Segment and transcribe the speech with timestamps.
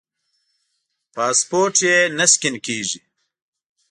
[1.15, 2.99] پاسپورټ یې نه سکېن کېږي.